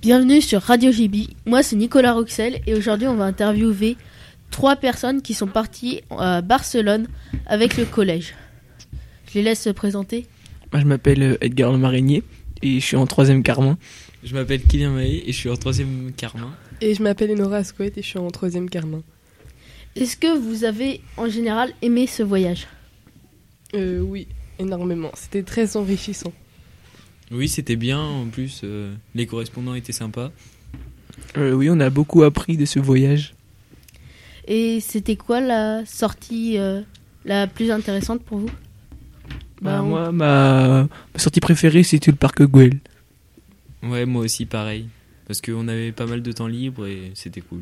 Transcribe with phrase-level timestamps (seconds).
[0.00, 1.16] Bienvenue sur Radio JB.
[1.44, 3.96] Moi, c'est Nicolas Roxel et aujourd'hui, on va interviewer
[4.52, 7.08] trois personnes qui sont parties à Barcelone
[7.46, 8.34] avec le collège.
[9.28, 10.26] Je les laisse se présenter.
[10.72, 12.22] Moi, je m'appelle euh, Edgar Le Marinier
[12.62, 13.76] et je suis en troisième Carmin.
[14.22, 16.54] Je m'appelle Kylian Maé et je suis en troisième Carmin.
[16.80, 19.02] Et je m'appelle Enora Ascoët et je suis en troisième Carmin.
[19.96, 22.68] Est-ce que vous avez en général aimé ce voyage?
[23.74, 24.28] Euh, oui,
[24.60, 25.10] énormément.
[25.14, 26.32] C'était très enrichissant.
[27.30, 28.00] Oui, c'était bien.
[28.00, 30.30] En plus, euh, les correspondants étaient sympas.
[31.36, 33.34] Euh, oui, on a beaucoup appris de ce voyage.
[34.46, 36.80] Et c'était quoi la sortie euh,
[37.24, 38.50] la plus intéressante pour vous?
[39.60, 40.88] Bah, Bah, on- Moi, ma...
[41.14, 42.78] ma sortie préférée, c'était le parc Güell.
[43.82, 44.88] Ouais, moi aussi, pareil.
[45.26, 47.60] Parce qu'on avait pas mal de temps libre et c'était cool.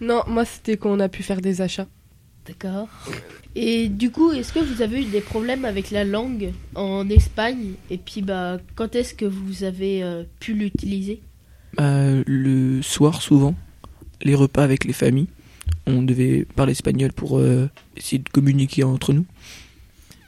[0.00, 1.86] Non, moi c'était quand on a pu faire des achats.
[2.46, 2.88] D'accord.
[3.54, 7.72] Et du coup, est-ce que vous avez eu des problèmes avec la langue en Espagne?
[7.90, 11.20] Et puis, bah, quand est-ce que vous avez euh, pu l'utiliser?
[11.74, 13.54] Bah, le soir, souvent,
[14.22, 15.28] les repas avec les familles,
[15.86, 19.26] on devait parler espagnol pour euh, essayer de communiquer entre nous.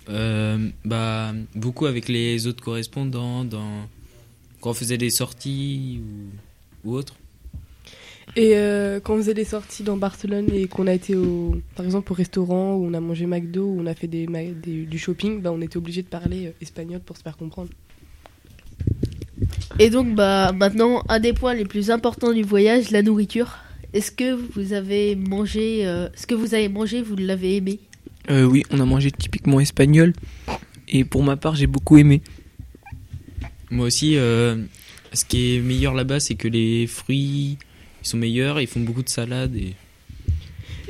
[0.09, 3.89] Euh, bah, beaucoup avec les autres correspondants, dans...
[4.61, 6.00] quand on faisait des sorties
[6.84, 7.15] ou, ou autre.
[8.37, 11.84] Et euh, quand on faisait des sorties dans Barcelone et qu'on a été au, par
[11.84, 14.84] exemple au restaurant où on a mangé McDo, où on a fait des, ma- des-
[14.84, 17.71] du shopping, bah, on était obligé de parler euh, espagnol pour se faire comprendre.
[19.81, 23.59] Et donc, bah, maintenant, un des points les plus importants du voyage, la nourriture.
[23.93, 27.79] Est-ce que vous avez mangé, euh, ce que vous avez mangé, vous l'avez aimé?
[28.31, 30.12] Euh, oui, on a mangé typiquement espagnol.
[30.89, 32.21] Et pour ma part, j'ai beaucoup aimé.
[33.71, 34.56] Moi aussi, euh,
[35.12, 37.56] ce qui est meilleur là-bas, c'est que les fruits
[38.03, 39.55] ils sont meilleurs, ils font beaucoup de salades.
[39.57, 39.75] Et...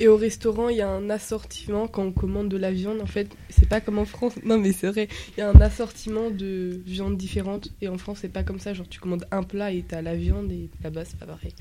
[0.01, 3.01] Et au restaurant, il y a un assortiment quand on commande de la viande.
[3.01, 4.35] En fait, c'est pas comme en France.
[4.45, 5.09] Non, mais c'est vrai.
[5.37, 7.71] Il y a un assortiment de viandes différentes.
[7.83, 8.75] Et en France, c'est pas comme ça.
[8.75, 10.53] Genre, tu commandes un plat et t'as la viande.
[10.53, 11.53] Et là-bas, c'est pas pareil.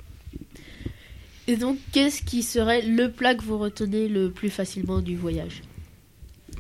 [1.47, 5.63] Et donc, qu'est-ce qui serait le plat que vous retenez le plus facilement du voyage?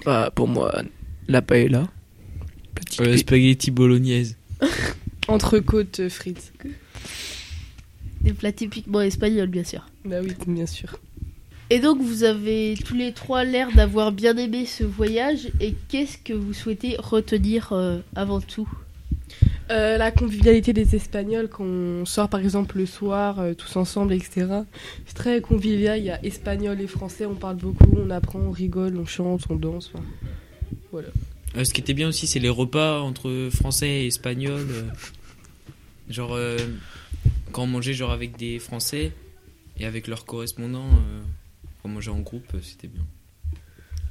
[0.05, 0.81] Bah, pour moi,
[1.27, 1.89] la paella.
[2.73, 4.35] Petit Euh, spaghetti bolognaise.
[5.27, 6.53] Entrecôte frites.
[8.27, 9.87] Des plats typiquement espagnols, bien sûr.
[10.03, 10.99] Bah oui, bien sûr.
[11.69, 15.47] Et donc, vous avez tous les trois l'air d'avoir bien aimé ce voyage.
[15.61, 18.67] Et qu'est-ce que vous souhaitez retenir euh, avant tout?
[19.71, 24.11] Euh, la convivialité des Espagnols, quand on sort par exemple le soir, euh, tous ensemble,
[24.13, 24.47] etc.
[25.05, 25.97] C'est très convivial.
[25.99, 29.43] Il y a espagnol et français, on parle beaucoup, on apprend, on rigole, on chante,
[29.49, 29.91] on danse.
[29.93, 30.03] enfin,
[30.91, 31.07] voilà.
[31.55, 34.67] Euh, ce qui était bien aussi, c'est les repas entre français et espagnol.
[34.69, 34.83] euh,
[36.09, 36.57] genre, euh,
[37.51, 39.11] quand on mangeait genre avec des français
[39.79, 41.21] et avec leurs correspondants, euh,
[41.81, 43.03] quand on mangeait en groupe, euh, c'était bien.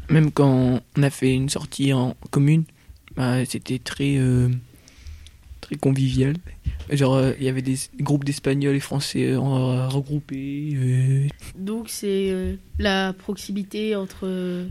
[0.08, 2.64] Même quand on a fait une sortie en commune,
[3.16, 4.48] bah, c'était très, euh,
[5.60, 6.34] très convivial.
[6.90, 10.70] Genre, euh, il y avait des groupes d'Espagnols et Français euh, regroupés.
[10.76, 11.26] euh.
[11.58, 14.68] Donc, c'est euh, la proximité entre euh,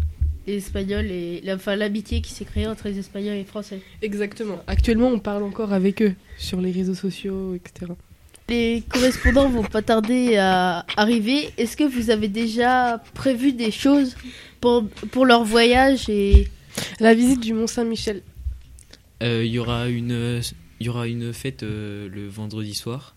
[0.47, 1.41] les Espagnols et.
[1.43, 3.81] la- Enfin, l'amitié qui s'est créée entre les Espagnols et les Français.
[4.01, 4.63] Exactement.
[4.67, 7.91] Actuellement, on parle encore avec eux sur les réseaux sociaux, etc.
[8.47, 11.49] Les correspondants vont pas tarder à arriver.
[11.57, 14.15] Est-ce que vous avez déjà prévu des choses
[14.61, 16.47] pour, pour leur voyage et
[16.99, 18.21] La visite du Mont Saint-Michel.
[19.23, 20.41] Euh, Il y aura une, euh,
[20.79, 23.15] il y aura une fête euh, le vendredi soir,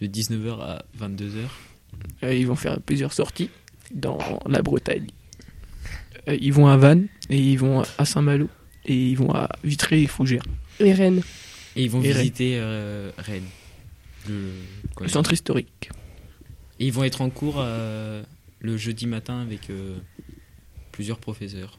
[0.00, 1.34] de 19h à 22h.
[2.24, 3.50] Euh, ils vont faire plusieurs sorties
[3.94, 4.18] dans
[4.48, 5.06] la Bretagne.
[6.28, 8.48] Euh, ils vont à Vannes et ils vont à Saint-Malo
[8.86, 10.42] et ils vont à Vitré et Fougères.
[10.80, 11.22] Et Rennes.
[11.76, 12.22] Et ils vont Et Rennes.
[12.22, 13.44] visiter euh, Rennes.
[14.28, 14.50] Le,
[14.94, 15.90] quoi, Le centre historique.
[16.80, 18.22] Et ils vont être en cours euh,
[18.60, 19.96] le jeudi matin avec euh,
[20.92, 21.78] plusieurs professeurs.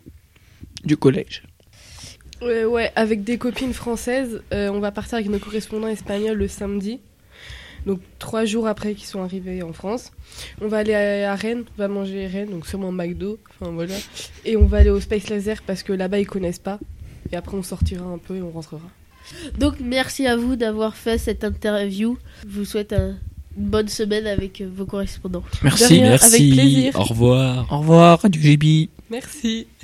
[0.83, 1.43] du collège.
[2.41, 6.47] Ouais, ouais, avec des copines françaises, euh, on va partir avec nos correspondants espagnols le
[6.47, 6.99] samedi.
[7.85, 10.11] Donc trois jours après qu'ils sont arrivés en France.
[10.59, 13.71] On va aller à, à Rennes, on va manger à Rennes, donc sûrement McDo, enfin
[13.71, 13.95] voilà.
[14.43, 16.79] Et on va aller au Space Laser parce que là-bas ils connaissent pas.
[17.31, 18.81] Et après on sortira un peu et on rentrera.
[19.59, 22.17] Donc merci à vous d'avoir fait cette interview.
[22.47, 23.15] Je vous souhaite un-
[23.57, 25.43] une bonne semaine avec euh, vos correspondants.
[25.63, 25.85] Merci.
[25.85, 26.11] rien.
[26.13, 26.99] avec plaisir.
[26.99, 27.67] Au revoir.
[27.71, 28.89] Au revoir, Radio GB.
[29.09, 29.67] Merci.